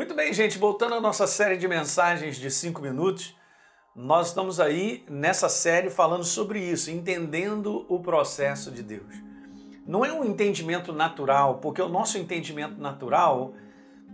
[0.00, 3.36] Muito bem, gente, voltando à nossa série de mensagens de 5 minutos,
[3.94, 9.14] nós estamos aí nessa série falando sobre isso, entendendo o processo de Deus.
[9.86, 13.52] Não é um entendimento natural, porque o nosso entendimento natural,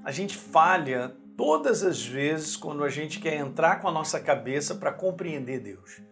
[0.03, 4.75] a gente falha todas as vezes quando a gente quer entrar com a nossa cabeça
[4.75, 6.03] para compreender Deus.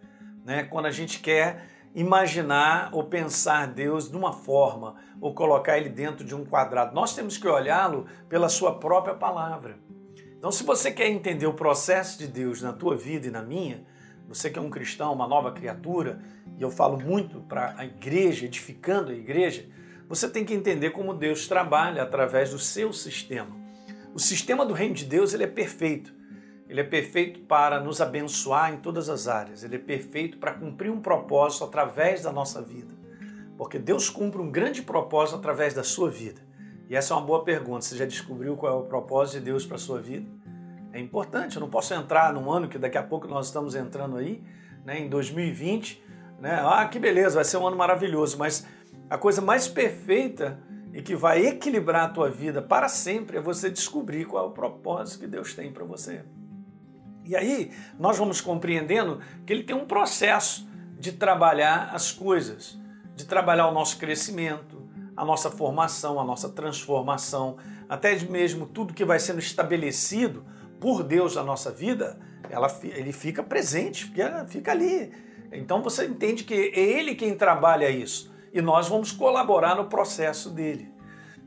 [0.45, 0.63] Né?
[0.63, 6.25] Quando a gente quer imaginar ou pensar Deus de uma forma ou colocar ele dentro
[6.25, 6.93] de um quadrado.
[6.93, 9.79] Nós temos que olhá-lo pela sua própria palavra.
[10.37, 13.85] Então, se você quer entender o processo de Deus na tua vida e na minha,
[14.27, 16.21] você que é um cristão, uma nova criatura,
[16.57, 19.65] e eu falo muito para a igreja, edificando a igreja,
[20.07, 23.55] você tem que entender como Deus trabalha através do seu sistema.
[24.13, 26.13] O sistema do reino de Deus ele é perfeito.
[26.75, 29.63] Ele é perfeito para nos abençoar em todas as áreas.
[29.63, 32.93] Ele é perfeito para cumprir um propósito através da nossa vida.
[33.57, 36.41] Porque Deus cumpre um grande propósito através da sua vida.
[36.89, 37.79] E essa é uma boa pergunta.
[37.79, 40.29] Você já descobriu qual é o propósito de Deus para a sua vida?
[40.91, 41.55] É importante.
[41.55, 44.43] Eu não posso entrar num ano que daqui a pouco nós estamos entrando aí,
[44.83, 46.03] né, em 2020.
[46.41, 46.59] Né?
[46.61, 48.37] Ah, que beleza, vai ser um ano maravilhoso.
[48.37, 48.67] Mas
[49.09, 50.59] a coisa mais perfeita
[50.93, 54.51] e que vai equilibrar a tua vida para sempre é você descobrir qual é o
[54.51, 56.21] propósito que Deus tem para você.
[57.25, 60.67] E aí nós vamos compreendendo que ele tem um processo
[60.99, 62.77] de trabalhar as coisas,
[63.15, 64.83] de trabalhar o nosso crescimento,
[65.15, 70.45] a nossa formação, a nossa transformação, até mesmo tudo que vai sendo estabelecido
[70.79, 75.11] por Deus na nossa vida, ela, ele fica presente, fica, fica ali.
[75.51, 80.49] Então você entende que é Ele quem trabalha isso e nós vamos colaborar no processo
[80.49, 80.93] dele.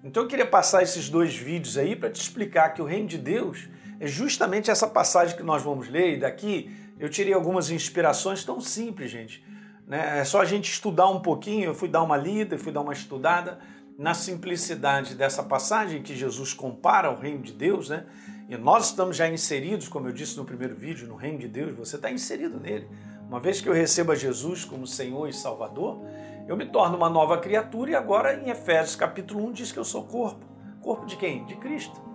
[0.03, 3.19] Então eu queria passar esses dois vídeos aí para te explicar que o reino de
[3.19, 3.69] Deus
[4.01, 8.61] é justamente essa passagem que nós vamos ler, e daqui eu tirei algumas inspirações tão
[8.61, 9.45] simples, gente.
[9.87, 10.21] Né?
[10.21, 12.93] É só a gente estudar um pouquinho, eu fui dar uma lida, fui dar uma
[12.93, 13.59] estudada
[13.99, 18.07] na simplicidade dessa passagem que Jesus compara ao reino de Deus, né?
[18.49, 21.77] E nós estamos já inseridos, como eu disse no primeiro vídeo, no reino de Deus,
[21.77, 22.89] você está inserido nele.
[23.29, 26.01] Uma vez que eu receba Jesus como Senhor e Salvador,
[26.47, 29.85] eu me torno uma nova criatura e agora em Efésios capítulo 1 diz que eu
[29.85, 30.47] sou corpo.
[30.81, 31.45] Corpo de quem?
[31.45, 32.08] De Cristo.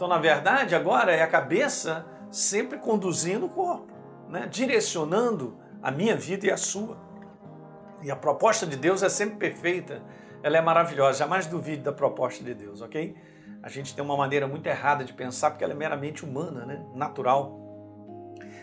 [0.00, 3.92] Então, na verdade, agora é a cabeça sempre conduzindo o corpo,
[4.30, 4.48] né?
[4.50, 6.96] direcionando a minha vida e a sua.
[8.00, 10.02] E a proposta de Deus é sempre perfeita,
[10.42, 13.14] ela é maravilhosa, jamais duvide da proposta de Deus, ok?
[13.62, 16.82] A gente tem uma maneira muito errada de pensar porque ela é meramente humana, né?
[16.94, 17.60] natural.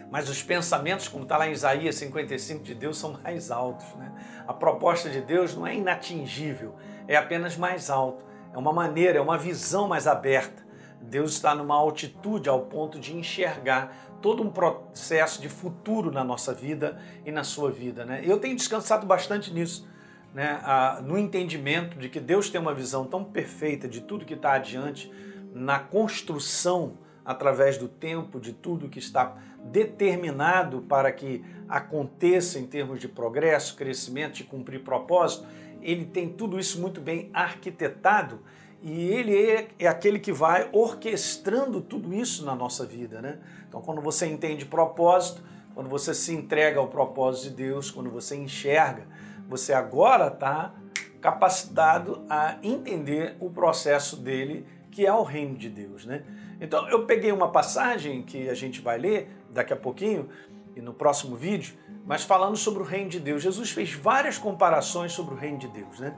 [0.10, 3.86] Mas os pensamentos, como está lá em Isaías 55 de Deus, são mais altos.
[3.94, 4.12] Né?
[4.48, 6.74] A proposta de Deus não é inatingível,
[7.08, 8.26] é apenas mais alto.
[8.52, 10.66] É uma maneira, é uma visão mais aberta.
[11.02, 16.54] Deus está numa altitude ao ponto de enxergar todo um processo de futuro na nossa
[16.54, 18.04] vida e na sua vida.
[18.04, 18.22] Né?
[18.24, 19.88] Eu tenho descansado bastante nisso,
[20.34, 20.60] né?
[21.04, 25.12] no entendimento de que Deus tem uma visão tão perfeita de tudo que está adiante
[25.54, 33.00] na construção através do tempo de tudo que está determinado para que aconteça em termos
[33.00, 35.46] de progresso, crescimento e cumprir propósito.
[35.82, 38.40] Ele tem tudo isso muito bem arquitetado
[38.82, 43.40] e ele é, é, aquele que vai orquestrando tudo isso na nossa vida, né?
[43.68, 45.44] Então, quando você entende propósito,
[45.74, 49.08] quando você se entrega ao propósito de Deus, quando você enxerga,
[49.48, 50.74] você agora está
[51.20, 56.24] capacitado a entender o processo dele, que é o reino de Deus, né?
[56.62, 60.30] Então, eu peguei uma passagem que a gente vai ler daqui a pouquinho
[60.76, 63.42] e no próximo vídeo, mas falando sobre o reino de Deus.
[63.42, 66.16] Jesus fez várias comparações sobre o reino de Deus, né?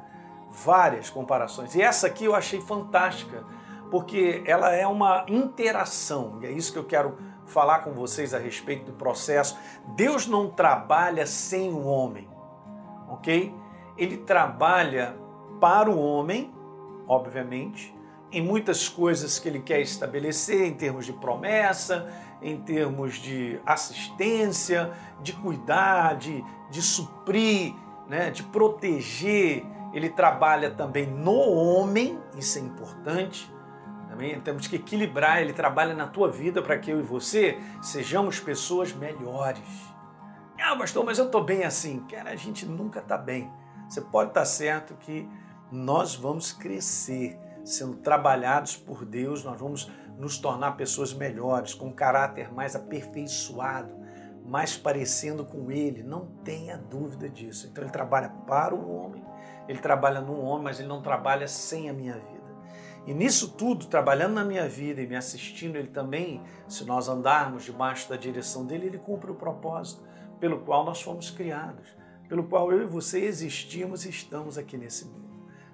[0.50, 1.76] Várias comparações.
[1.76, 3.44] E essa aqui eu achei fantástica,
[3.90, 8.38] porque ela é uma interação, e é isso que eu quero falar com vocês a
[8.40, 9.58] respeito do processo.
[9.96, 12.28] Deus não trabalha sem o homem,
[13.10, 13.54] ok?
[13.98, 15.18] Ele trabalha
[15.60, 16.54] para o homem,
[17.08, 17.96] obviamente,
[18.32, 22.08] em muitas coisas que ele quer estabelecer, em termos de promessa,
[22.42, 27.74] em termos de assistência, de cuidar, de, de suprir,
[28.08, 33.52] né, de proteger, ele trabalha também no homem, isso é importante.
[34.10, 38.40] Também temos que equilibrar, ele trabalha na tua vida para que eu e você sejamos
[38.40, 39.90] pessoas melhores.
[40.60, 42.02] Ah, pastor, mas eu estou bem assim.
[42.02, 43.52] Cara, a gente nunca está bem.
[43.88, 45.28] Você pode estar tá certo que
[45.72, 51.94] nós vamos crescer, sendo trabalhados por Deus, nós vamos nos tornar pessoas melhores, com um
[51.94, 53.94] caráter mais aperfeiçoado,
[54.50, 56.04] mais parecendo com Ele.
[56.04, 57.68] Não tenha dúvida disso.
[57.72, 59.24] Então ele trabalha para o homem
[59.70, 62.40] ele trabalha no homem, mas ele não trabalha sem a minha vida.
[63.06, 67.66] E nisso tudo, trabalhando na minha vida e me assistindo, ele também, se nós andarmos
[67.66, 70.02] debaixo da direção dele, ele cumpre o propósito
[70.40, 71.88] pelo qual nós fomos criados,
[72.28, 75.30] pelo qual eu e você existimos e estamos aqui nesse mundo.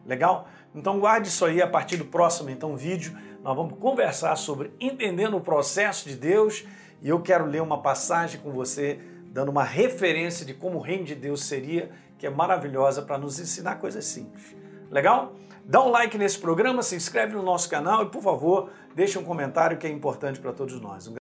[0.05, 0.49] Legal?
[0.73, 3.17] Então guarde isso aí a partir do próximo então vídeo.
[3.41, 6.65] Nós vamos conversar sobre entendendo o processo de Deus
[7.01, 11.03] e eu quero ler uma passagem com você, dando uma referência de como o reino
[11.03, 14.55] de Deus seria, que é maravilhosa para nos ensinar coisas simples.
[14.89, 15.33] Legal?
[15.65, 19.23] Dá um like nesse programa, se inscreve no nosso canal e, por favor, deixe um
[19.23, 21.07] comentário que é importante para todos nós.